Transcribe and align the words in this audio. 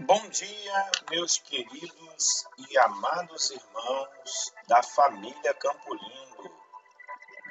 Bom 0.00 0.28
dia, 0.28 0.90
meus 1.08 1.38
queridos 1.38 2.44
e 2.68 2.78
amados 2.78 3.52
irmãos 3.52 4.52
da 4.66 4.82
família 4.82 5.54
Campo 5.54 5.94
Lindo. 5.94 6.52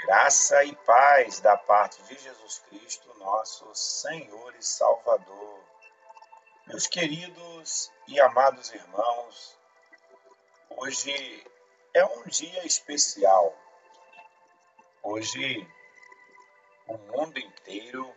Graça 0.06 0.62
e 0.66 0.76
paz 0.76 1.40
da 1.40 1.56
parte 1.56 2.04
de 2.04 2.20
Jesus 2.20 2.60
Cristo, 2.68 3.18
nosso 3.18 3.74
Senhor 3.74 4.54
e 4.56 4.62
Salvador. 4.62 5.64
Meus 6.68 6.86
queridos 6.86 7.90
e 8.10 8.20
amados 8.20 8.74
irmãos, 8.74 9.58
hoje 10.72 11.48
é 11.94 12.04
um 12.04 12.24
dia 12.24 12.66
especial. 12.66 13.56
Hoje 15.02 15.66
o 16.88 16.98
mundo 16.98 17.40
inteiro 17.40 18.14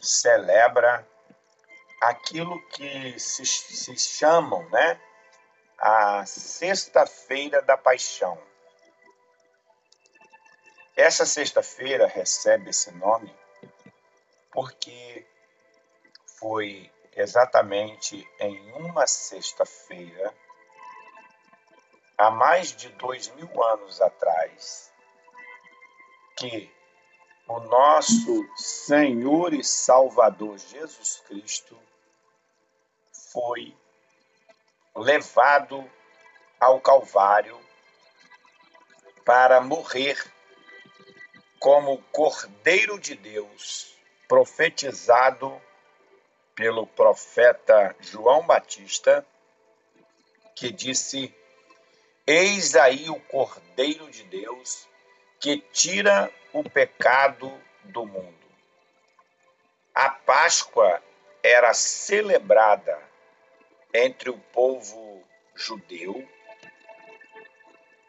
celebra 0.00 1.08
aquilo 2.02 2.60
que 2.68 3.16
se, 3.18 3.46
se 3.46 3.96
chamam, 3.96 4.68
né, 4.70 5.00
a 5.78 6.26
Sexta-feira 6.26 7.62
da 7.62 7.76
Paixão. 7.76 8.36
Essa 10.96 11.24
sexta-feira 11.24 12.06
recebe 12.06 12.70
esse 12.70 12.90
nome 12.92 13.32
porque 14.50 15.24
foi 16.38 16.90
exatamente 17.14 18.28
em 18.38 18.72
uma 18.72 19.06
sexta-feira, 19.06 20.34
há 22.18 22.30
mais 22.30 22.74
de 22.74 22.88
dois 22.90 23.28
mil 23.28 23.62
anos 23.62 24.00
atrás, 24.02 24.92
que 26.36 26.70
o 27.46 27.60
nosso 27.60 28.44
Senhor 28.56 29.54
e 29.54 29.64
Salvador 29.64 30.58
Jesus 30.58 31.22
Cristo 31.26 31.78
foi 33.32 33.74
levado 34.94 35.90
ao 36.60 36.80
Calvário 36.80 37.58
para 39.24 39.60
morrer 39.60 40.22
como 41.58 42.02
Cordeiro 42.12 42.98
de 43.00 43.14
Deus, 43.14 43.96
profetizado 44.28 45.60
pelo 46.54 46.86
profeta 46.86 47.96
João 48.00 48.46
Batista, 48.46 49.26
que 50.54 50.70
disse: 50.70 51.34
Eis 52.26 52.76
aí 52.76 53.08
o 53.08 53.18
Cordeiro 53.20 54.10
de 54.10 54.24
Deus 54.24 54.86
que 55.40 55.58
tira 55.72 56.30
o 56.52 56.62
pecado 56.68 57.50
do 57.84 58.04
mundo. 58.04 58.36
A 59.94 60.10
Páscoa 60.10 61.02
era 61.42 61.74
celebrada 61.74 63.11
entre 63.94 64.30
o 64.30 64.38
povo 64.38 65.22
judeu 65.54 66.26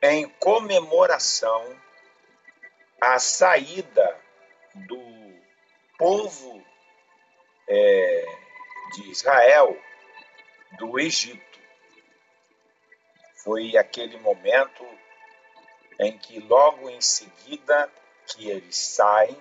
em 0.02 0.28
comemoração 0.30 1.80
à 3.00 3.20
saída 3.20 4.20
do 4.74 5.02
povo 5.98 6.64
é, 7.68 8.26
de 8.94 9.10
Israel 9.12 9.78
do 10.78 11.00
Egito. 11.00 11.60
Foi 13.38 13.78
aquele 13.78 14.18
momento 14.20 14.86
em 16.00 16.18
que 16.18 16.40
logo 16.40 16.90
em 16.90 17.02
seguida 17.02 17.92
que 18.26 18.50
eles 18.50 18.78
saem, 18.78 19.38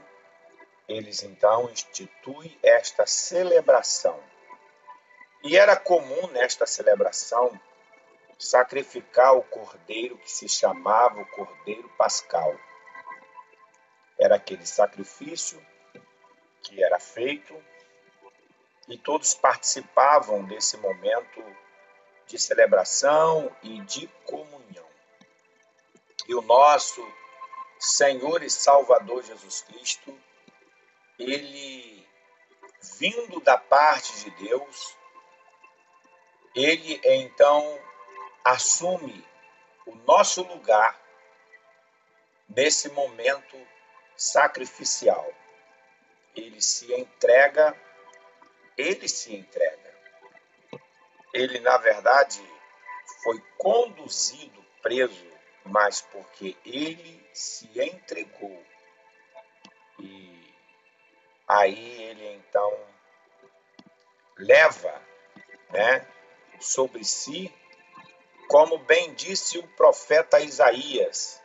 eles 0.89 1.23
então 1.23 1.70
instituem 1.70 2.59
esta 2.63 3.07
celebração 3.07 4.32
e 5.43 5.57
era 5.57 5.77
comum 5.77 6.29
nesta 6.29 6.67
celebração 6.67 7.59
sacrificar 8.39 9.37
o 9.37 9.43
cordeiro 9.43 10.19
que 10.19 10.31
se 10.31 10.48
chamava 10.48 11.21
o 11.21 11.27
Cordeiro 11.27 11.89
Pascal. 11.91 12.55
Era 14.19 14.36
aquele 14.36 14.67
sacrifício 14.67 15.64
que 16.63 16.83
era 16.83 16.98
feito 16.98 17.55
e 18.89 18.98
todos 18.98 19.35
participavam 19.35 20.45
desse 20.45 20.77
momento 20.77 21.45
de 22.27 22.39
celebração 22.39 23.55
e 23.63 23.80
de 23.83 24.09
comunhão. 24.24 24.86
E 26.27 26.35
o 26.35 26.42
nosso 26.42 27.07
Senhor 27.79 28.42
e 28.42 28.51
Salvador 28.51 29.23
Jesus 29.23 29.63
Cristo, 29.63 30.17
ele 31.19 32.07
vindo 32.98 33.41
da 33.41 33.57
parte 33.57 34.13
de 34.24 34.30
Deus, 34.48 34.97
ele 36.55 37.01
então 37.05 37.79
assume 38.45 39.27
o 39.86 39.95
nosso 39.95 40.42
lugar 40.42 41.01
nesse 42.48 42.90
momento 42.90 43.57
sacrificial. 44.17 45.27
Ele 46.35 46.61
se 46.61 46.92
entrega, 46.95 47.77
ele 48.77 49.08
se 49.08 49.35
entrega. 49.35 49.92
Ele, 51.33 51.61
na 51.61 51.79
verdade, 51.79 52.42
foi 53.23 53.41
conduzido 53.57 54.62
preso, 54.83 55.27
mas 55.64 56.02
porque 56.02 56.57
ele 56.64 57.27
se 57.33 57.70
entregou. 57.80 58.62
E 59.98 60.55
aí 61.48 62.02
ele 62.02 62.27
então 62.35 62.86
leva, 64.36 65.01
né, 65.70 66.07
sobre 66.62 67.05
si, 67.05 67.52
como 68.48 68.78
bem 68.78 69.14
disse 69.14 69.58
o 69.58 69.67
profeta 69.77 70.40
Isaías. 70.40 71.40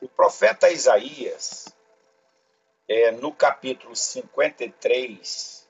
O 0.00 0.08
profeta 0.08 0.70
Isaías, 0.70 1.66
é, 2.88 3.10
no 3.12 3.32
capítulo 3.32 3.94
53, 3.94 5.68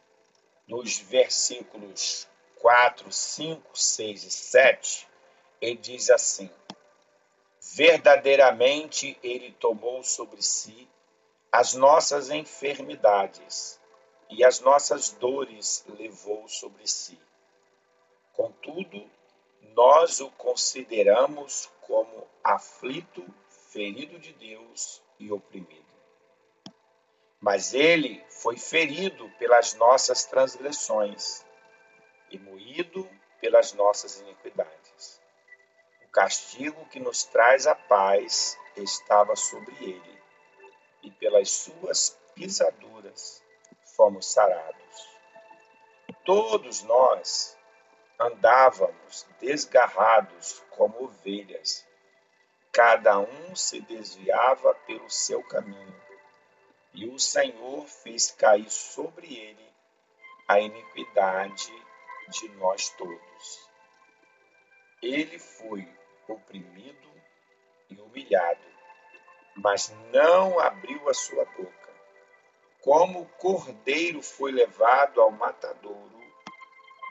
nos 0.67 0.99
versículos 0.99 2.29
4, 2.61 3.11
5, 3.11 3.79
6 3.79 4.25
e 4.25 4.31
7, 4.31 5.09
ele 5.61 5.77
diz 5.77 6.11
assim: 6.11 6.51
Verdadeiramente 7.75 9.19
ele 9.23 9.53
tomou 9.53 10.03
sobre 10.03 10.43
si 10.43 10.89
as 11.51 11.75
nossas 11.75 12.31
enfermidades 12.31 13.79
e 14.31 14.45
as 14.45 14.61
nossas 14.61 15.11
dores 15.11 15.85
levou 15.99 16.49
sobre 16.49 16.87
si. 16.87 17.19
Contudo, 18.33 19.11
nós 19.75 20.21
o 20.21 20.31
consideramos 20.33 21.71
como 21.83 22.27
aflito, 22.43 23.25
ferido 23.71 24.19
de 24.19 24.33
Deus 24.33 25.03
e 25.19 25.31
oprimido. 25.31 25.83
Mas 27.41 27.75
ele 27.75 28.25
foi 28.29 28.57
ferido 28.57 29.29
pelas 29.39 29.75
nossas 29.75 30.25
transgressões 30.25 31.45
e 32.31 32.39
moído 32.39 33.09
pelas 33.41 33.73
nossas 33.73 34.21
iniquidades. 34.21 35.21
O 36.05 36.09
castigo 36.11 36.87
que 36.87 37.01
nos 37.01 37.25
traz 37.25 37.67
a 37.67 37.75
paz 37.75 38.57
estava 38.77 39.35
sobre 39.35 39.75
ele, 39.83 40.23
e 41.03 41.11
pelas 41.11 41.51
suas 41.51 42.19
pisaduras 42.35 43.43
fomos 43.97 44.27
sarados. 44.27 45.13
Todos 46.25 46.83
nós 46.85 47.59
andávamos 48.19 49.27
desgarrados 49.41 50.63
como 50.71 51.05
ovelhas. 51.05 51.87
Cada 52.71 53.19
um 53.19 53.55
se 53.55 53.81
desviava 53.81 54.75
pelo 54.87 55.11
seu 55.11 55.43
caminho, 55.43 56.03
e 56.95 57.07
o 57.07 57.19
Senhor 57.19 57.87
fez 57.87 58.31
cair 58.31 58.71
sobre 58.71 59.35
ele 59.35 59.73
a 60.49 60.61
iniquidade 60.61 61.73
de 62.29 62.49
nós 62.57 62.91
todos. 62.91 63.71
Ele 65.03 65.39
foi 65.39 65.89
oprimido 66.29 67.11
e 67.91 68.01
humilhado, 68.01 68.61
mas 69.57 69.95
não 70.13 70.59
abriu 70.59 71.09
a 71.09 71.15
sua 71.15 71.45
boca. 71.45 71.93
Como 72.81 73.23
o 73.23 73.29
cordeiro 73.29 74.23
foi 74.23 74.51
levado 74.51 75.21
ao 75.21 75.31
matadouro, 75.31 76.22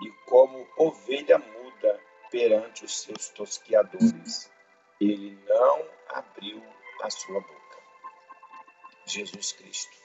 e 0.01 0.11
como 0.25 0.67
ovelha 0.77 1.37
muda 1.37 1.99
perante 2.31 2.85
os 2.85 3.01
seus 3.01 3.29
tosquiadores. 3.29 4.51
Ele 4.99 5.37
não 5.47 5.85
abriu 6.09 6.63
a 7.01 7.09
sua 7.09 7.39
boca. 7.39 7.77
Jesus 9.05 9.51
Cristo. 9.51 9.97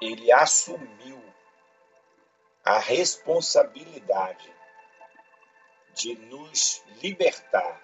Ele 0.00 0.30
assumiu 0.30 1.22
a 2.64 2.78
responsabilidade 2.78 4.52
de 5.94 6.14
nos 6.14 6.82
libertar 7.02 7.82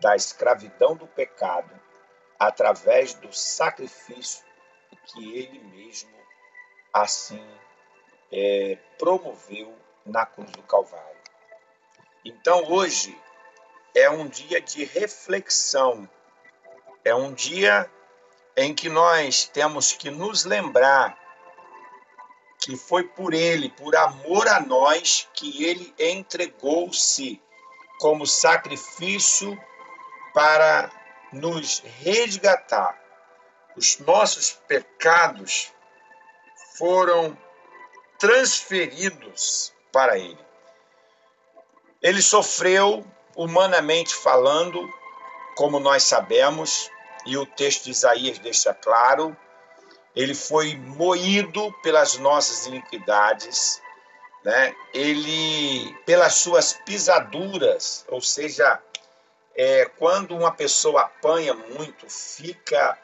da 0.00 0.16
escravidão 0.16 0.96
do 0.96 1.06
pecado 1.06 1.80
através 2.38 3.14
do 3.14 3.32
sacrifício 3.32 4.44
que 5.06 5.38
ele 5.38 5.58
mesmo 5.60 6.14
assim 6.92 7.46
é, 8.32 8.76
promoveu 8.98 9.76
na 10.04 10.26
cruz 10.26 10.50
do 10.50 10.62
Calvário. 10.62 11.16
Então 12.24 12.70
hoje 12.70 13.18
é 13.94 14.08
um 14.10 14.26
dia 14.28 14.60
de 14.60 14.84
reflexão, 14.84 16.08
é 17.04 17.14
um 17.14 17.32
dia 17.32 17.90
em 18.56 18.74
que 18.74 18.88
nós 18.88 19.46
temos 19.46 19.92
que 19.92 20.10
nos 20.10 20.44
lembrar 20.44 21.18
que 22.60 22.76
foi 22.76 23.04
por 23.04 23.34
ele, 23.34 23.68
por 23.68 23.94
amor 23.94 24.48
a 24.48 24.58
nós, 24.60 25.28
que 25.34 25.64
ele 25.64 25.94
entregou-se 25.98 27.42
como 28.00 28.26
sacrifício 28.26 29.58
para 30.32 30.90
nos 31.30 31.80
resgatar. 31.80 32.98
Os 33.76 33.98
nossos 33.98 34.52
pecados 34.66 35.72
foram 36.78 37.36
transferidos 38.18 39.73
para 39.94 40.18
ele. 40.18 40.44
Ele 42.02 42.20
sofreu, 42.20 43.06
humanamente 43.36 44.12
falando, 44.12 44.92
como 45.54 45.78
nós 45.78 46.02
sabemos, 46.02 46.90
e 47.24 47.36
o 47.36 47.46
texto 47.46 47.84
de 47.84 47.92
Isaías 47.92 48.40
deixa 48.40 48.74
claro, 48.74 49.36
ele 50.16 50.34
foi 50.34 50.74
moído 50.76 51.72
pelas 51.80 52.18
nossas 52.18 52.66
iniquidades, 52.66 53.80
né? 54.44 54.74
ele, 54.92 55.96
pelas 56.04 56.34
suas 56.34 56.72
pisaduras, 56.72 58.04
ou 58.08 58.20
seja, 58.20 58.80
é, 59.54 59.86
quando 59.96 60.36
uma 60.36 60.50
pessoa 60.50 61.02
apanha 61.02 61.54
muito, 61.54 62.10
fica 62.10 62.98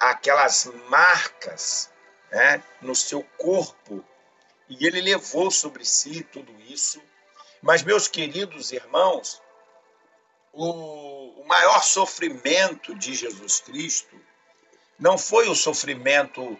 aquelas 0.00 0.70
marcas 0.88 1.90
né, 2.30 2.62
no 2.80 2.94
seu 2.94 3.22
corpo, 3.36 4.02
e 4.68 4.86
ele 4.86 5.00
levou 5.00 5.50
sobre 5.50 5.84
si 5.84 6.22
tudo 6.22 6.52
isso. 6.68 7.00
Mas, 7.62 7.82
meus 7.82 8.06
queridos 8.06 8.72
irmãos, 8.72 9.42
o, 10.52 11.44
maior 11.48 11.82
sofrimento 11.82 12.94
de 12.94 13.14
Jesus 13.14 13.60
Cristo 13.60 14.14
não 14.98 15.16
foi 15.16 15.48
o 15.48 15.54
sofrimento 15.54 16.58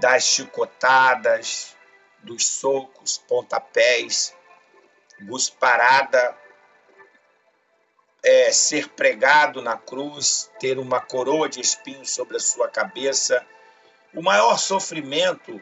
das 0.00 0.22
chicotadas, 0.22 1.76
dos 2.22 2.46
socos, 2.46 3.18
pontapés, 3.18 4.34
gusparada, 5.22 6.36
é, 8.22 8.52
ser 8.52 8.88
pregado 8.90 9.60
na 9.60 9.76
cruz, 9.76 10.50
ter 10.60 10.78
uma 10.78 11.00
coroa 11.00 11.48
de 11.48 11.60
espinhos 11.60 12.10
sobre 12.10 12.36
a 12.36 12.40
sua 12.40 12.68
cabeça. 12.68 13.44
O 14.14 14.22
maior 14.22 14.58
sofrimento 14.58 15.60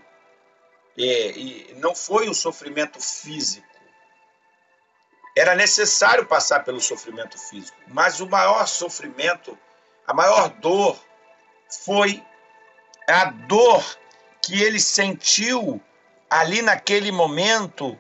é, 0.98 1.74
não 1.76 1.94
foi 1.94 2.28
o 2.28 2.34
sofrimento 2.34 3.00
físico. 3.00 3.66
Era 5.36 5.54
necessário 5.54 6.26
passar 6.26 6.64
pelo 6.64 6.80
sofrimento 6.80 7.38
físico, 7.38 7.76
mas 7.88 8.20
o 8.20 8.26
maior 8.26 8.66
sofrimento, 8.66 9.58
a 10.06 10.14
maior 10.14 10.48
dor, 10.48 10.98
foi 11.84 12.24
a 13.06 13.26
dor 13.26 13.84
que 14.42 14.62
ele 14.62 14.80
sentiu 14.80 15.80
ali 16.30 16.62
naquele 16.62 17.12
momento 17.12 17.98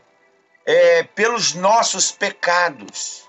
é, 0.64 1.02
pelos 1.02 1.52
nossos 1.52 2.10
pecados, 2.10 3.28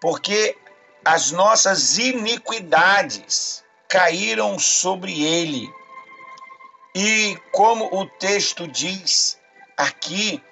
porque 0.00 0.56
as 1.04 1.30
nossas 1.30 1.98
iniquidades 1.98 3.62
caíram 3.88 4.58
sobre 4.58 5.22
ele. 5.22 5.68
E 6.94 7.38
como 7.52 7.86
o 7.86 8.06
texto 8.06 8.68
diz 8.68 9.40
aqui, 9.76 10.42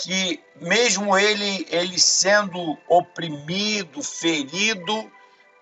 que 0.00 0.42
mesmo 0.60 1.16
ele, 1.18 1.66
ele 1.70 1.98
sendo 1.98 2.78
oprimido, 2.88 4.02
ferido 4.02 5.10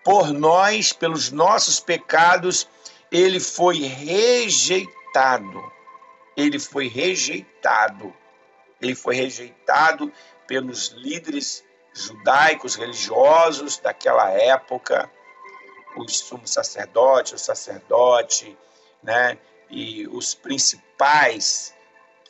por 0.03 0.31
nós, 0.31 0.93
pelos 0.93 1.31
nossos 1.31 1.79
pecados, 1.79 2.67
ele 3.11 3.39
foi 3.39 3.79
rejeitado. 3.79 5.61
Ele 6.35 6.59
foi 6.59 6.87
rejeitado. 6.87 8.13
Ele 8.81 8.95
foi 8.95 9.15
rejeitado 9.15 10.11
pelos 10.45 10.89
líderes 10.89 11.65
judaicos 11.93 12.75
religiosos 12.75 13.77
daquela 13.79 14.29
época, 14.29 15.11
os 15.97 16.19
sumos 16.19 16.51
sacerdotes, 16.51 17.33
o 17.33 17.37
sacerdote, 17.39 18.55
né, 19.01 19.37
e 19.69 20.07
os 20.07 20.33
principais 20.33 21.73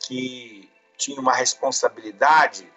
que 0.06 0.68
tinham 0.96 1.20
uma 1.20 1.34
responsabilidade 1.34 2.70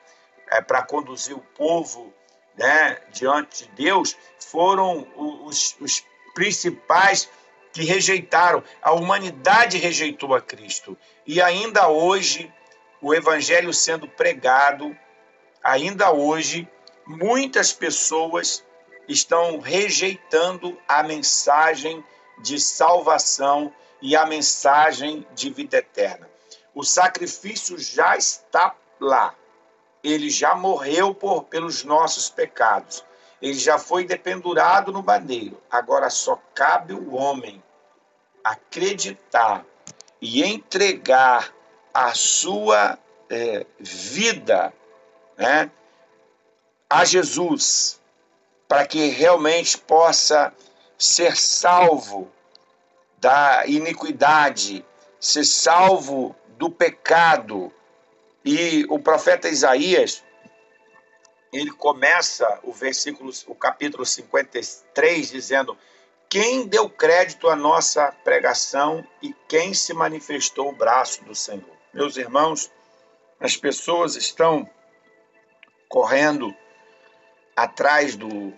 é, 0.49 0.61
para 0.61 0.83
conduzir 0.83 1.35
o 1.35 1.41
povo 1.41 2.13
né, 2.57 2.99
diante 3.11 3.65
de 3.65 3.71
Deus 3.71 4.15
foram 4.39 5.07
os, 5.15 5.75
os 5.79 6.03
principais 6.33 7.29
que 7.73 7.83
rejeitaram, 7.83 8.63
a 8.81 8.91
humanidade 8.91 9.77
rejeitou 9.77 10.35
a 10.35 10.41
Cristo. 10.41 10.97
E 11.25 11.41
ainda 11.41 11.87
hoje, 11.87 12.51
o 13.01 13.13
evangelho 13.13 13.73
sendo 13.73 14.07
pregado, 14.07 14.95
ainda 15.63 16.11
hoje, 16.11 16.67
muitas 17.07 17.71
pessoas 17.71 18.63
estão 19.07 19.59
rejeitando 19.59 20.77
a 20.87 21.01
mensagem 21.01 22.03
de 22.39 22.59
salvação 22.59 23.73
e 24.01 24.15
a 24.15 24.25
mensagem 24.25 25.25
de 25.35 25.49
vida 25.49 25.77
eterna. 25.77 26.29
O 26.73 26.83
sacrifício 26.83 27.77
já 27.77 28.17
está 28.17 28.75
lá. 28.99 29.35
Ele 30.03 30.29
já 30.29 30.55
morreu 30.55 31.13
por, 31.13 31.43
pelos 31.43 31.83
nossos 31.83 32.29
pecados. 32.29 33.05
Ele 33.41 33.57
já 33.57 33.77
foi 33.77 34.05
dependurado 34.05 34.91
no 34.91 35.01
bandeiro. 35.01 35.61
Agora 35.69 36.09
só 36.09 36.41
cabe 36.55 36.93
o 36.93 37.13
homem 37.13 37.61
acreditar 38.43 39.65
e 40.19 40.43
entregar 40.43 41.53
a 41.93 42.13
sua 42.13 42.97
é, 43.29 43.65
vida 43.79 44.73
né, 45.37 45.71
a 46.89 47.05
Jesus, 47.05 47.99
para 48.67 48.85
que 48.85 49.07
realmente 49.07 49.77
possa 49.77 50.53
ser 50.97 51.35
salvo 51.35 52.31
da 53.21 53.63
iniquidade, 53.67 54.83
ser 55.19 55.45
salvo 55.45 56.35
do 56.57 56.71
pecado. 56.71 57.71
E 58.43 58.83
o 58.89 58.97
profeta 58.97 59.47
Isaías, 59.47 60.23
ele 61.53 61.71
começa 61.71 62.59
o 62.63 62.73
versículo, 62.73 63.31
o 63.45 63.53
capítulo 63.53 64.03
53, 64.03 65.29
dizendo: 65.29 65.77
Quem 66.27 66.65
deu 66.65 66.89
crédito 66.89 67.47
à 67.47 67.55
nossa 67.55 68.11
pregação 68.23 69.07
e 69.21 69.33
quem 69.47 69.75
se 69.75 69.93
manifestou 69.93 70.69
o 70.69 70.75
braço 70.75 71.23
do 71.23 71.35
Senhor? 71.35 71.77
Meus 71.93 72.17
irmãos, 72.17 72.71
as 73.39 73.55
pessoas 73.55 74.15
estão 74.15 74.67
correndo 75.87 76.55
atrás 77.55 78.15
do, 78.15 78.51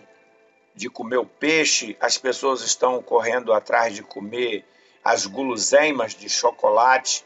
de 0.74 0.90
comer 0.90 1.18
o 1.18 1.26
peixe, 1.26 1.96
as 2.00 2.18
pessoas 2.18 2.62
estão 2.62 3.00
correndo 3.02 3.52
atrás 3.52 3.94
de 3.94 4.02
comer 4.02 4.64
as 5.04 5.26
guloseimas 5.26 6.14
de 6.14 6.28
chocolate, 6.28 7.24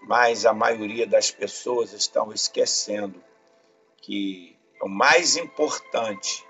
mas 0.00 0.46
a 0.46 0.52
maioria 0.52 1.06
das 1.06 1.30
pessoas 1.30 1.92
estão 1.92 2.32
esquecendo 2.32 3.22
que 4.00 4.56
o 4.80 4.88
mais 4.88 5.36
importante 5.36 6.46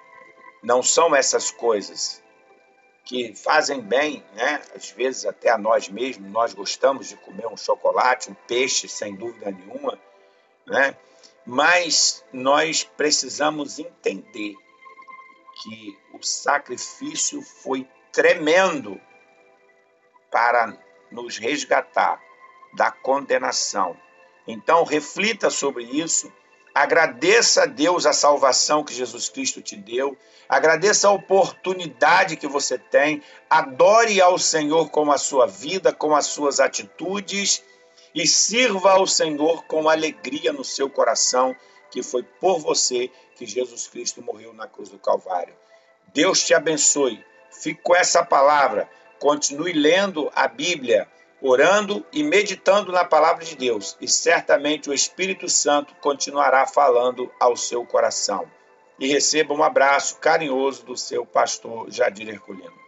não 0.63 0.83
são 0.83 1.17
essas 1.17 1.51
coisas 1.51 2.23
que 3.05 3.35
fazem 3.35 3.81
bem, 3.81 4.23
né? 4.35 4.61
Às 4.77 4.91
vezes 4.91 5.25
até 5.25 5.49
a 5.49 5.57
nós 5.57 5.89
mesmos, 5.89 6.31
nós 6.31 6.53
gostamos 6.53 7.09
de 7.09 7.17
comer 7.17 7.47
um 7.47 7.57
chocolate, 7.57 8.31
um 8.31 8.35
peixe, 8.47 8.87
sem 8.87 9.15
dúvida 9.15 9.51
nenhuma, 9.51 9.99
né? 10.67 10.95
Mas 11.47 12.23
nós 12.31 12.85
precisamos 12.85 13.79
entender 13.79 14.55
que 15.63 15.99
o 16.13 16.23
sacrifício 16.23 17.43
foi 17.43 17.89
tremendo 18.13 19.01
para 20.31 20.77
nos 21.11 21.39
resgatar 21.39 22.21
da 22.75 22.91
condenação. 22.91 23.97
Então, 24.47 24.85
reflita 24.85 25.51
sobre 25.51 25.85
isso 25.85 26.33
Agradeça 26.79 27.65
a 27.65 27.67
Deus 27.67 28.07
a 28.07 28.13
salvação 28.13 28.85
que 28.85 28.95
Jesus 28.95 29.29
Cristo 29.29 29.61
te 29.61 29.75
deu. 29.75 30.17
Agradeça 30.49 31.09
a 31.09 31.11
oportunidade 31.11 32.37
que 32.37 32.47
você 32.47 32.79
tem. 32.79 33.21
Adore 33.51 34.21
ao 34.21 34.39
Senhor 34.39 34.89
com 34.89 35.11
a 35.11 35.19
sua 35.19 35.45
vida, 35.45 35.93
com 35.93 36.15
as 36.15 36.27
suas 36.27 36.61
atitudes 36.61 37.65
e 38.15 38.29
sirva 38.29 38.93
ao 38.93 39.09
Senhor 39.09 39.65
com 39.65 39.89
alegria 39.89 40.53
no 40.53 40.65
seu 40.65 40.89
coração, 40.89 41.57
que 41.91 42.03
foi 42.03 42.23
por 42.23 42.59
você 42.59 43.11
que 43.37 43.47
Jesus 43.47 43.87
Cristo 43.89 44.23
morreu 44.23 44.53
na 44.53 44.67
cruz 44.67 44.89
do 44.89 44.99
Calvário. 44.99 45.55
Deus 46.13 46.45
te 46.45 46.55
abençoe. 46.55 47.25
Fique 47.51 47.83
com 47.83 47.95
essa 47.95 48.25
palavra. 48.25 48.89
Continue 49.19 49.73
lendo 49.73 50.31
a 50.35 50.47
Bíblia 50.47 51.09
orando 51.41 52.05
e 52.13 52.23
meditando 52.23 52.91
na 52.91 53.05
palavra 53.05 53.45
de 53.45 53.57
Deus, 53.57 53.97
e 54.01 54.09
certamente 54.09 54.91
o 54.91 54.95
Espírito 54.95 55.49
Santo 55.49 55.95
continuará 56.01 56.67
falando 56.67 57.31
ao 57.39 57.57
seu 57.57 57.85
coração. 57.85 58.51
E 58.99 59.07
receba 59.07 59.55
um 59.55 59.63
abraço 59.63 60.19
carinhoso 60.19 60.85
do 60.85 60.97
seu 60.97 61.25
pastor 61.25 61.91
Jadir 61.91 62.29
Herculino. 62.29 62.88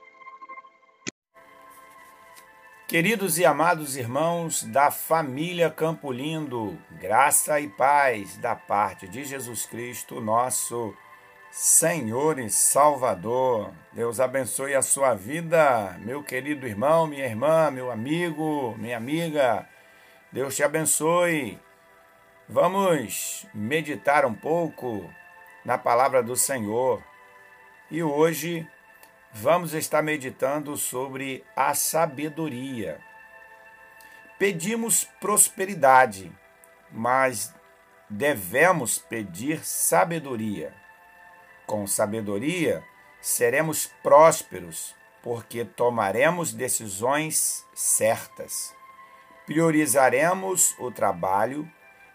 Queridos 2.90 3.38
e 3.38 3.44
amados 3.44 3.96
irmãos 3.96 4.64
da 4.64 4.90
família 4.90 5.70
Campo 5.70 6.10
Lindo, 6.10 6.76
graça 7.00 7.60
e 7.60 7.68
paz 7.68 8.36
da 8.36 8.56
parte 8.56 9.06
de 9.06 9.22
Jesus 9.22 9.64
Cristo, 9.64 10.20
nosso 10.20 10.92
Senhor 11.52 12.40
e 12.40 12.50
Salvador. 12.50 13.72
Deus 13.92 14.18
abençoe 14.18 14.74
a 14.74 14.82
sua 14.82 15.14
vida, 15.14 15.96
meu 16.00 16.20
querido 16.24 16.66
irmão, 16.66 17.06
minha 17.06 17.24
irmã, 17.24 17.70
meu 17.70 17.92
amigo, 17.92 18.74
minha 18.76 18.96
amiga. 18.96 19.68
Deus 20.32 20.56
te 20.56 20.64
abençoe. 20.64 21.60
Vamos 22.48 23.46
meditar 23.54 24.26
um 24.26 24.34
pouco 24.34 25.08
na 25.64 25.78
palavra 25.78 26.24
do 26.24 26.34
Senhor. 26.34 27.00
E 27.88 28.02
hoje 28.02 28.68
vamos 29.32 29.74
estar 29.74 30.02
meditando 30.02 30.76
sobre 30.76 31.44
a 31.54 31.74
sabedoria. 31.74 33.00
Pedimos 34.38 35.04
prosperidade, 35.20 36.32
mas 36.90 37.54
devemos 38.08 38.98
pedir 38.98 39.64
sabedoria. 39.64 40.74
Com 41.66 41.86
sabedoria, 41.86 42.82
seremos 43.20 43.86
prósperos, 44.02 44.96
porque 45.22 45.64
tomaremos 45.64 46.52
decisões 46.52 47.64
certas. 47.74 48.74
Priorizaremos 49.46 50.74
o 50.78 50.90
trabalho, 50.90 51.70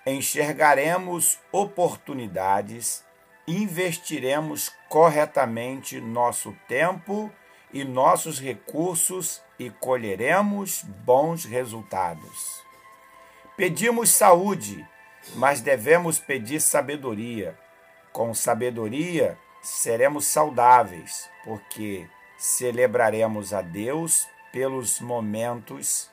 enxergaremos 0.06 1.40
oportunidades, 1.52 3.05
investiremos 3.48 4.72
corretamente 4.90 6.00
nosso 6.00 6.56
tempo 6.68 7.32
e 7.72 7.84
nossos 7.84 8.40
recursos 8.40 9.42
e 9.60 9.70
colheremos 9.70 10.84
bons 10.84 11.46
resultados. 11.46 12.64
Pedimos 13.58 14.10
saúde, 14.10 14.86
mas 15.36 15.62
devemos 15.62 16.20
pedir 16.20 16.62
sabedoria. 16.62 17.58
Com 18.12 18.34
sabedoria, 18.34 19.38
seremos 19.62 20.26
saudáveis, 20.26 21.30
porque 21.44 22.08
celebraremos 22.38 23.54
a 23.54 23.62
Deus 23.62 24.28
pelos 24.52 25.00
momentos, 25.00 26.10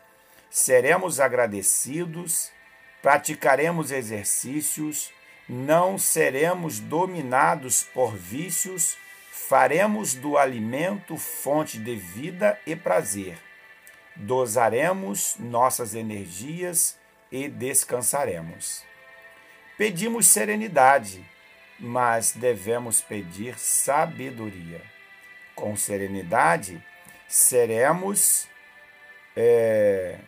seremos 0.51 1.21
agradecidos, 1.21 2.51
praticaremos 3.01 3.91
exercícios, 3.91 5.13
não 5.49 5.99
seremos 5.99 6.79
dominados 6.79 7.85
por 7.95 8.17
vícios, 8.17 8.97
faremos 9.31 10.15
do 10.15 10.39
alimento 10.39 11.17
fonte 11.17 11.79
de 11.79 11.97
vida 11.97 12.59
e 12.67 12.77
prazer. 12.77 13.39
Dosaremos 14.15 15.37
nossas 15.39 15.95
energias 15.95 16.99
e 17.31 17.49
descansaremos. 17.49 18.85
Pedimos 19.77 20.27
serenidade 20.27 21.25
mas 21.83 22.31
devemos 22.31 23.01
pedir 23.01 23.59
sabedoria. 23.59 24.81
Com 25.53 25.75
serenidade, 25.77 26.83
seremos 27.27 28.49
é, 29.37 30.19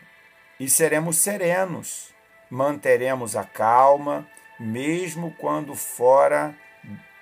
e 0.59 0.69
seremos 0.69 1.17
serenos, 1.17 2.13
manteremos 2.51 3.37
a 3.37 3.45
calma, 3.45 4.29
mesmo 4.59 5.35
quando 5.39 5.75
fora 5.75 6.55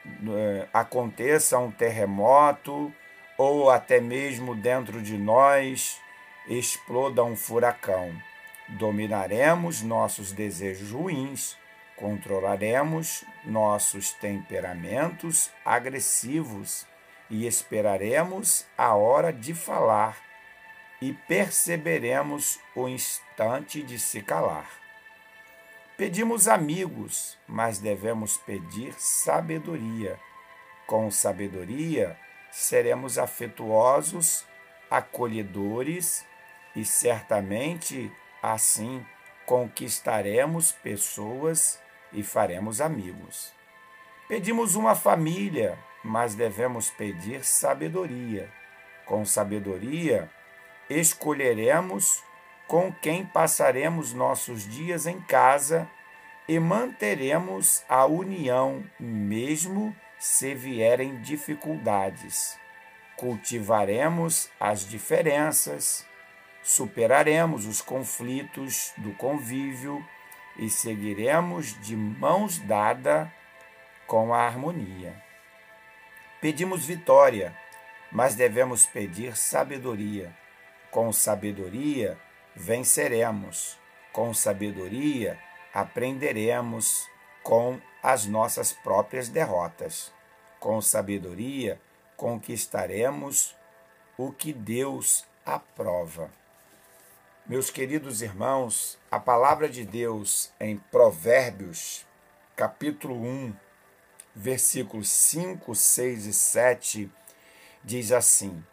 é, 0.04 0.68
aconteça 0.72 1.58
um 1.58 1.70
terremoto 1.70 2.92
ou 3.38 3.70
até 3.70 4.00
mesmo 4.00 4.54
dentro 4.54 5.00
de 5.02 5.16
nós 5.16 6.00
exploda 6.46 7.24
um 7.24 7.36
furacão. 7.36 8.12
Dominaremos 8.68 9.82
nossos 9.82 10.32
desejos 10.32 10.90
ruins 10.90 11.56
Controlaremos 12.02 13.24
nossos 13.44 14.12
temperamentos 14.12 15.52
agressivos 15.64 16.84
e 17.30 17.46
esperaremos 17.46 18.66
a 18.76 18.96
hora 18.96 19.32
de 19.32 19.54
falar 19.54 20.16
e 21.00 21.12
perceberemos 21.12 22.58
o 22.74 22.88
instante 22.88 23.84
de 23.84 24.00
se 24.00 24.20
calar. 24.20 24.81
Pedimos 25.96 26.48
amigos, 26.48 27.38
mas 27.46 27.78
devemos 27.78 28.36
pedir 28.38 28.94
sabedoria. 28.98 30.18
Com 30.86 31.10
sabedoria, 31.10 32.18
seremos 32.50 33.18
afetuosos, 33.18 34.46
acolhedores 34.90 36.26
e 36.74 36.84
certamente 36.84 38.10
assim 38.42 39.04
conquistaremos 39.46 40.72
pessoas 40.72 41.80
e 42.12 42.22
faremos 42.22 42.80
amigos. 42.80 43.52
Pedimos 44.28 44.74
uma 44.74 44.94
família, 44.94 45.78
mas 46.02 46.34
devemos 46.34 46.90
pedir 46.90 47.44
sabedoria. 47.44 48.50
Com 49.04 49.26
sabedoria, 49.26 50.30
escolheremos 50.88 52.22
com 52.72 52.90
quem 52.90 53.22
passaremos 53.22 54.14
nossos 54.14 54.66
dias 54.66 55.06
em 55.06 55.20
casa 55.20 55.86
e 56.48 56.58
manteremos 56.58 57.84
a 57.86 58.06
união, 58.06 58.82
mesmo 58.98 59.94
se 60.18 60.54
vierem 60.54 61.20
dificuldades. 61.20 62.58
Cultivaremos 63.14 64.48
as 64.58 64.88
diferenças, 64.88 66.06
superaremos 66.62 67.66
os 67.66 67.82
conflitos 67.82 68.94
do 68.96 69.12
convívio 69.16 70.02
e 70.56 70.70
seguiremos 70.70 71.78
de 71.78 71.94
mãos 71.94 72.58
dadas 72.58 73.28
com 74.06 74.32
a 74.32 74.46
harmonia. 74.46 75.22
Pedimos 76.40 76.86
vitória, 76.86 77.54
mas 78.10 78.34
devemos 78.34 78.86
pedir 78.86 79.36
sabedoria. 79.36 80.34
Com 80.90 81.12
sabedoria 81.12 82.18
venceremos, 82.54 83.78
com 84.12 84.32
sabedoria 84.34 85.38
aprenderemos 85.72 87.08
com 87.42 87.80
as 88.02 88.26
nossas 88.26 88.72
próprias 88.72 89.28
derrotas. 89.28 90.12
Com 90.60 90.80
sabedoria 90.80 91.80
conquistaremos 92.16 93.56
o 94.16 94.30
que 94.30 94.52
Deus 94.52 95.24
aprova. 95.44 96.30
Meus 97.46 97.70
queridos 97.70 98.22
irmãos, 98.22 98.98
a 99.10 99.18
palavra 99.18 99.68
de 99.68 99.84
Deus 99.84 100.52
em 100.60 100.76
Provérbios, 100.76 102.06
capítulo 102.54 103.16
1, 103.16 103.54
versículos 104.34 105.08
5, 105.08 105.74
6 105.74 106.26
e 106.26 106.32
7, 106.32 107.10
diz 107.82 108.12
assim: 108.12 108.64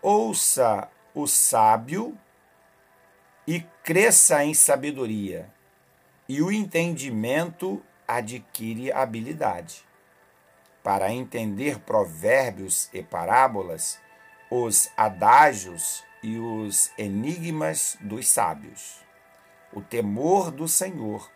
Ouça 0.00 0.88
o 1.12 1.26
sábio 1.26 2.16
e 3.46 3.60
cresça 3.82 4.44
em 4.44 4.54
sabedoria, 4.54 5.50
e 6.28 6.42
o 6.42 6.52
entendimento 6.52 7.82
adquire 8.06 8.92
habilidade. 8.92 9.84
Para 10.82 11.12
entender 11.12 11.78
provérbios 11.80 12.88
e 12.92 13.02
parábolas, 13.02 14.00
os 14.50 14.90
adágios 14.96 16.04
e 16.22 16.38
os 16.38 16.90
enigmas 16.98 17.96
dos 18.00 18.28
sábios. 18.28 19.00
O 19.72 19.80
temor 19.80 20.50
do 20.50 20.66
Senhor 20.66 21.30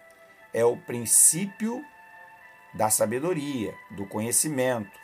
é 0.53 0.65
o 0.65 0.77
princípio 0.77 1.85
da 2.75 2.91
sabedoria, 2.91 3.75
do 3.91 4.07
conhecimento, 4.07 4.99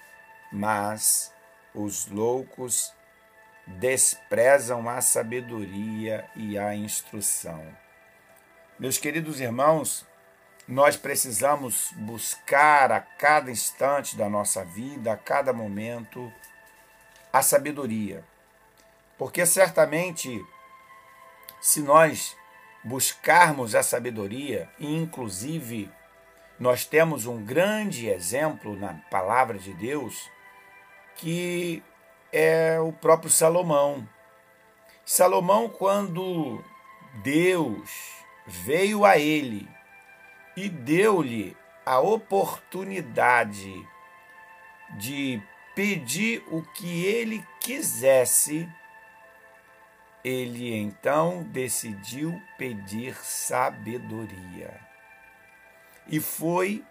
mas 0.53 1.33
os 1.75 2.07
loucos 2.07 2.93
desprezam 3.79 4.89
a 4.89 5.01
sabedoria 5.01 6.29
e 6.35 6.59
a 6.59 6.75
instrução. 6.75 7.65
Meus 8.79 8.99
queridos 8.99 9.41
irmãos, 9.41 10.07
nós 10.67 10.97
precisamos 10.97 11.93
buscar 11.97 12.91
a 12.93 13.01
cada 13.01 13.51
instante 13.51 14.17
da 14.17 14.29
nossa 14.29 14.65
vida, 14.65 15.13
a 15.13 15.17
cada 15.17 15.53
momento, 15.53 16.33
a 17.33 17.43
sabedoria. 17.43 18.25
Porque 19.19 19.45
certamente, 19.45 20.43
se 21.61 21.83
nós 21.83 22.37
buscarmos 22.83 23.75
a 23.75 23.83
sabedoria, 23.83 24.69
e 24.79 24.97
inclusive 24.97 25.91
nós 26.59 26.85
temos 26.85 27.27
um 27.27 27.45
grande 27.45 28.09
exemplo 28.09 28.77
na 28.77 28.95
palavra 29.11 29.59
de 29.59 29.75
Deus, 29.75 30.31
que 31.17 31.83
é 32.33 32.79
o 32.81 32.93
próprio 32.93 33.31
Salomão. 33.31 34.09
Salomão, 35.05 35.69
quando 35.69 36.63
Deus 37.23 37.91
veio 38.47 39.05
a 39.05 39.19
ele 39.19 39.69
e 40.57 40.69
deu-lhe 40.69 41.57
a 41.85 41.99
oportunidade 41.99 43.73
de 44.99 45.43
pedir 45.75 46.45
o 46.49 46.63
que 46.63 47.05
ele 47.05 47.45
quisesse, 47.61 48.69
ele 50.23 50.75
então 50.75 51.43
decidiu 51.45 52.41
pedir 52.59 53.15
sabedoria. 53.25 54.79
E 56.07 56.21
foi 56.21 56.85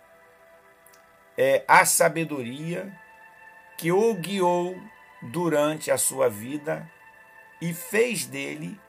é, 1.38 1.63
a 1.67 1.86
sabedoria 1.86 2.91
que 3.77 3.91
o 3.91 4.13
guiou 4.15 4.75
durante 5.22 5.92
a 5.92 5.98
sua 5.98 6.30
vida 6.30 6.90
e 7.62 7.74
fez 7.74 8.26
dele 8.26 8.80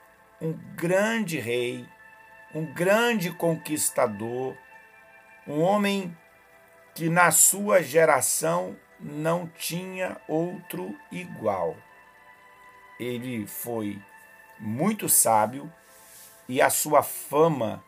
um 0.41 0.53
grande 0.75 1.39
rei, 1.39 1.87
um 2.55 2.65
grande 2.73 3.31
conquistador, 3.31 4.57
um 5.47 5.61
homem 5.61 6.17
que 6.95 7.09
na 7.09 7.31
sua 7.31 7.83
geração 7.83 8.77
não 8.99 9.47
tinha 9.47 10.21
outro 10.29 10.97
igual. 11.11 11.77
Ele 12.99 13.47
foi 13.47 14.01
muito 14.59 15.09
sábio 15.09 15.73
e 16.49 16.61
a 16.61 16.69
sua 16.69 17.03
fama 17.03 17.83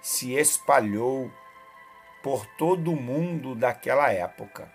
se 0.00 0.34
espalhou 0.34 1.32
por 2.22 2.46
todo 2.56 2.92
o 2.92 3.00
mundo 3.00 3.54
daquela 3.54 4.12
época. 4.12 4.70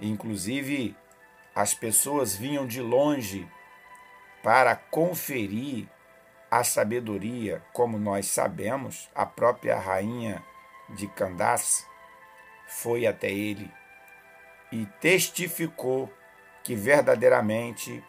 Inclusive, 0.00 0.96
as 1.54 1.74
pessoas 1.74 2.34
vinham 2.34 2.66
de 2.66 2.80
longe 2.80 3.48
para 4.42 4.74
conferir 4.74 5.86
a 6.50 6.62
sabedoria, 6.62 7.62
como 7.72 7.98
nós 7.98 8.26
sabemos, 8.26 9.10
a 9.14 9.24
própria 9.24 9.78
rainha 9.78 10.42
de 10.90 11.06
Candace 11.08 11.86
foi 12.66 13.06
até 13.06 13.30
ele 13.30 13.70
e 14.70 14.86
testificou 15.00 16.12
que 16.62 16.74
verdadeiramente 16.74 18.02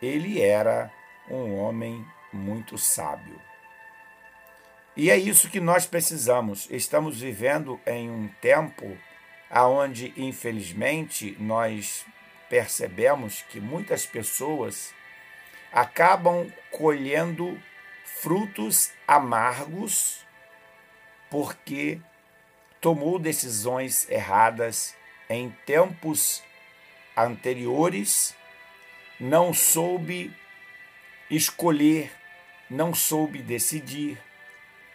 ele 0.00 0.40
era 0.40 0.90
um 1.28 1.56
homem 1.56 2.04
muito 2.32 2.76
sábio. 2.76 3.40
E 4.96 5.10
é 5.10 5.16
isso 5.16 5.48
que 5.48 5.60
nós 5.60 5.86
precisamos. 5.86 6.68
Estamos 6.70 7.20
vivendo 7.20 7.80
em 7.86 8.10
um 8.10 8.28
tempo 8.40 8.98
aonde, 9.48 10.12
infelizmente, 10.16 11.36
nós 11.38 12.06
percebemos 12.50 13.42
que 13.48 13.60
muitas 13.60 14.04
pessoas 14.04 14.92
acabam 15.72 16.52
colhendo 16.72 17.56
frutos 18.04 18.90
amargos 19.06 20.26
porque 21.30 22.00
tomou 22.80 23.20
decisões 23.20 24.10
erradas 24.10 24.96
em 25.28 25.50
tempos 25.64 26.42
anteriores, 27.16 28.34
não 29.20 29.54
soube 29.54 30.34
escolher, 31.30 32.10
não 32.68 32.92
soube 32.92 33.40
decidir, 33.42 34.20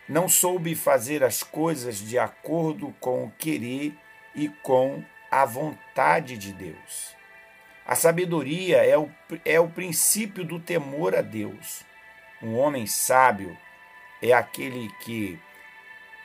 não 0.09 0.27
soube 0.27 0.75
fazer 0.75 1.24
as 1.24 1.41
coisas 1.41 2.00
de 2.00 2.19
acordo 2.19 2.93
com 3.00 3.24
o 3.24 3.31
querer 3.31 3.95
e 4.35 4.50
com 4.50 5.01
a 5.31 5.45
vontade 5.45 6.38
de 6.38 6.51
Deus. 6.51 7.15
A 7.86 7.94
sabedoria 7.94 8.77
é 8.77 8.98
o, 8.98 9.12
é 9.46 9.60
o 9.60 9.70
princípio 9.70 10.44
do 10.44 10.60
temor 10.60 11.15
a 11.15 11.22
Deus. 11.22 11.84
Um 12.42 12.58
homem 12.58 12.88
sábio 12.88 13.56
é 14.22 14.34
aquele 14.34 14.89
que 15.01 15.39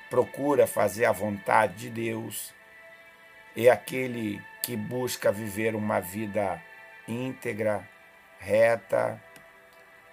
procura 0.09 0.67
fazer 0.67 1.05
a 1.05 1.13
vontade 1.13 1.75
de 1.75 1.91
Deus, 1.91 2.55
é 3.55 3.69
aquele 3.69 4.43
que 4.63 4.75
busca 4.75 5.31
viver 5.31 5.75
uma 5.75 6.01
vida 6.01 6.63
íntegra, 7.07 7.87
reta, 8.39 9.23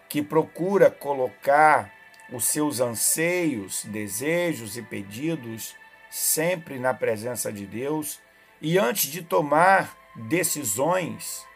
que 0.09 0.21
procura 0.21 0.91
colocar 0.91 1.93
os 2.31 2.43
seus 2.45 2.81
anseios, 2.81 3.85
desejos 3.85 4.75
e 4.77 4.81
pedidos 4.81 5.75
sempre 6.09 6.77
na 6.77 6.93
presença 6.93 7.51
de 7.53 7.65
Deus 7.65 8.19
e 8.61 8.77
antes 8.77 9.09
de 9.09 9.21
tomar 9.21 9.95
decisões, 10.17 11.46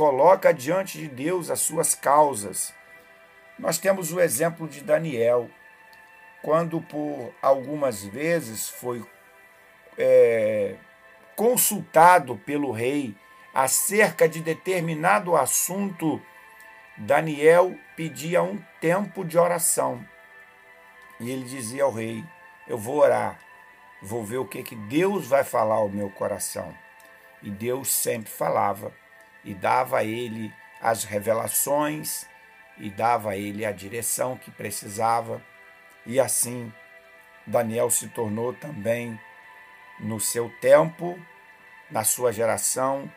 coloca 0.00 0.50
diante 0.54 0.96
de 0.96 1.08
Deus 1.08 1.50
as 1.50 1.60
suas 1.60 1.94
causas. 1.94 2.72
Nós 3.58 3.76
temos 3.76 4.10
o 4.10 4.18
exemplo 4.18 4.66
de 4.66 4.80
Daniel, 4.80 5.50
quando 6.40 6.80
por 6.80 7.34
algumas 7.42 8.02
vezes 8.02 8.66
foi 8.66 9.04
é, 9.98 10.76
consultado 11.36 12.34
pelo 12.46 12.72
rei 12.72 13.14
acerca 13.52 14.26
de 14.26 14.40
determinado 14.40 15.36
assunto, 15.36 16.18
Daniel 16.96 17.76
pedia 17.94 18.42
um 18.42 18.58
tempo 18.80 19.22
de 19.22 19.36
oração. 19.36 20.02
E 21.20 21.30
ele 21.30 21.44
dizia 21.44 21.84
ao 21.84 21.92
rei: 21.92 22.24
Eu 22.66 22.78
vou 22.78 23.00
orar, 23.00 23.38
vou 24.00 24.24
ver 24.24 24.38
o 24.38 24.46
que, 24.46 24.62
que 24.62 24.76
Deus 24.76 25.26
vai 25.26 25.44
falar 25.44 25.74
ao 25.74 25.90
meu 25.90 26.08
coração. 26.08 26.74
E 27.42 27.50
Deus 27.50 27.92
sempre 27.92 28.30
falava 28.30 28.98
e 29.44 29.54
dava 29.54 29.98
a 29.98 30.04
ele 30.04 30.52
as 30.80 31.04
revelações 31.04 32.26
e 32.78 32.88
dava 32.90 33.30
a 33.30 33.36
ele 33.36 33.64
a 33.64 33.72
direção 33.72 34.36
que 34.36 34.50
precisava. 34.50 35.42
E 36.06 36.18
assim, 36.18 36.72
Daniel 37.46 37.90
se 37.90 38.08
tornou 38.08 38.52
também 38.54 39.18
no 39.98 40.18
seu 40.18 40.48
tempo, 40.60 41.18
na 41.90 42.04
sua 42.04 42.32
geração, 42.32 43.10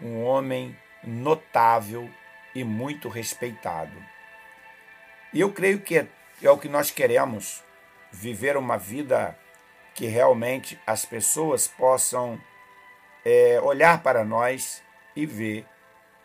um 0.00 0.24
homem 0.24 0.76
notável 1.04 2.10
e 2.54 2.64
muito 2.64 3.08
respeitado. 3.08 3.96
E 5.32 5.40
eu 5.40 5.52
creio 5.52 5.80
que 5.80 5.98
é, 5.98 6.08
é 6.42 6.50
o 6.50 6.58
que 6.58 6.68
nós 6.68 6.90
queremos, 6.90 7.62
viver 8.10 8.56
uma 8.56 8.76
vida 8.76 9.38
que 9.94 10.06
realmente 10.06 10.80
as 10.86 11.04
pessoas 11.04 11.68
possam 11.68 12.40
é, 13.24 13.60
olhar 13.60 14.02
para 14.02 14.24
nós 14.24 14.82
e 15.14 15.26
ver 15.26 15.66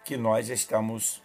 que 0.04 0.18
nós 0.18 0.50
estamos 0.50 1.22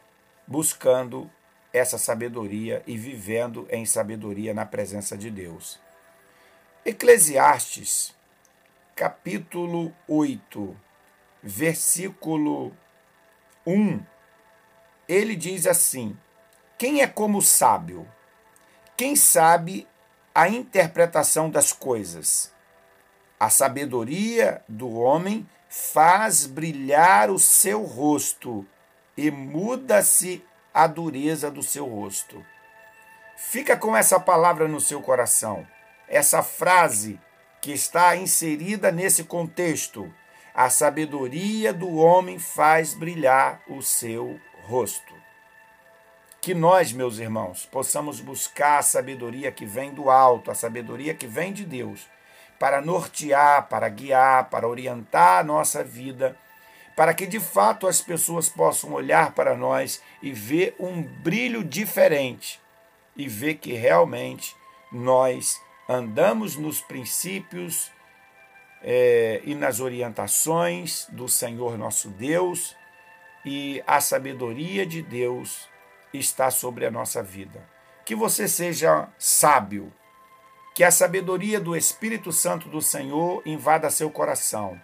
buscando 0.47 1.31
essa 1.73 1.99
sabedoria 1.99 2.83
e 2.87 2.97
vivendo 2.97 3.67
em 3.71 3.85
sabedoria 3.85 4.55
na 4.55 4.65
presença 4.65 5.17
de 5.17 5.31
Deus. 5.31 5.81
Eclesiastes 6.85 8.15
capítulo 8.95 9.93
8, 10.07 10.77
versículo 11.43 12.73
1, 13.67 14.01
ele 15.09 15.35
diz 15.35 15.67
assim: 15.67 16.17
Quem 16.79 17.03
é 17.03 17.07
como 17.07 17.43
sábio? 17.43 18.07
Quem 18.97 19.17
sabe 19.17 19.89
a 20.33 20.49
interpretação 20.49 21.51
das 21.51 21.73
coisas? 21.73 22.53
A 23.39 23.51
sabedoria 23.51 24.63
do 24.69 24.93
homem 24.93 25.49
faz 25.77 26.47
brilhar 26.47 27.31
o 27.31 27.39
seu 27.39 27.83
rosto 27.83 28.65
e 29.17 29.29
muda-se 29.29 30.45
a 30.73 30.87
dureza 30.87 31.51
do 31.51 31.65
seu 31.65 31.85
rosto. 31.85 32.47
Fica 33.37 33.77
com 33.77 33.97
essa 33.97 34.21
palavra 34.21 34.69
no 34.69 34.81
seu 34.81 35.03
coração, 35.03 35.67
essa 36.07 36.45
frase 36.45 37.19
que 37.61 37.73
está 37.73 38.15
inserida 38.15 38.93
nesse 38.93 39.25
contexto. 39.25 40.13
A 40.55 40.71
sabedoria 40.71 41.73
do 41.73 41.97
homem 41.97 42.39
faz 42.39 42.95
brilhar 42.95 43.61
o 43.69 43.83
seu 43.83 44.39
rosto. 44.63 45.13
Que 46.41 46.55
nós, 46.55 46.93
meus 46.93 47.19
irmãos, 47.19 47.67
possamos 47.67 48.21
buscar 48.21 48.79
a 48.79 48.83
sabedoria 48.83 49.51
que 49.51 49.67
vem 49.67 49.93
do 49.93 50.09
alto, 50.09 50.53
a 50.53 50.55
sabedoria 50.55 51.15
que 51.15 51.27
vem 51.27 51.53
de 51.53 51.65
Deus, 51.65 52.09
para 52.65 52.81
nortear, 52.81 53.69
para 53.69 53.91
guiar, 53.91 54.49
para 54.49 54.67
orientar 54.67 55.41
a 55.41 55.45
nossa 55.45 55.85
vida, 55.85 56.35
para 56.97 57.13
que 57.13 57.27
de 57.27 57.39
fato 57.39 57.87
as 57.87 58.01
pessoas 58.01 58.49
possam 58.49 58.95
olhar 58.95 59.33
para 59.35 59.55
nós 59.55 60.01
e 60.23 60.33
ver 60.33 60.75
um 60.81 61.03
brilho 61.03 61.63
diferente 61.63 62.59
e 63.15 63.29
ver 63.29 63.57
que 63.57 63.75
realmente 63.75 64.57
nós 64.91 65.61
andamos 65.87 66.57
nos 66.57 66.81
princípios 66.81 67.93
é, 68.83 69.43
e 69.45 69.55
nas 69.55 69.79
orientações 69.79 71.07
do 71.11 71.29
Senhor 71.29 71.77
nosso 71.77 72.09
Deus, 72.09 72.75
e 73.45 73.83
a 73.87 74.01
sabedoria 74.01 74.87
de 74.87 75.03
Deus 75.03 75.69
está 76.15 76.51
sobre 76.51 76.87
a 76.87 76.91
nossa 76.91 77.23
vida. 77.23 77.63
Que 78.07 78.15
você 78.15 78.49
seja 78.49 79.07
sábio, 79.19 79.93
que 80.75 80.83
a 80.83 80.91
sabedoria 80.91 81.61
do 81.61 81.77
Espírito 81.77 82.33
Santo 82.33 82.69
do 82.69 82.83
Senhor 82.83 83.41
invada 83.47 83.89
seu 83.91 84.11
coração 84.11 84.81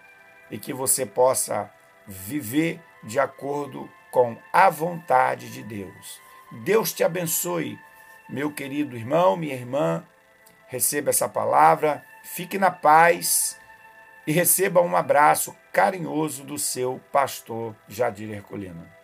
e 0.48 0.57
que 0.57 0.72
você 0.72 1.05
possa 1.05 1.68
viver 2.07 2.81
de 3.03 3.18
acordo 3.18 3.90
com 4.12 4.37
a 4.53 4.70
vontade 4.70 5.50
de 5.50 5.64
Deus. 5.64 6.20
Deus 6.62 6.92
te 6.92 7.03
abençoe, 7.03 7.76
meu 8.29 8.53
querido 8.53 8.96
irmão, 8.96 9.37
minha 9.37 9.55
irmã. 9.55 10.07
Receba 10.68 11.11
essa 11.11 11.29
palavra, 11.29 12.05
fique 12.22 12.57
na 12.57 12.70
paz 12.70 13.59
e 14.24 14.31
receba 14.31 14.81
um 14.81 14.96
abraço 14.96 15.57
carinhoso 15.72 16.44
do 16.44 16.57
seu 16.57 17.00
pastor 17.11 17.74
Jadir 17.88 18.31
Herculino. 18.31 19.00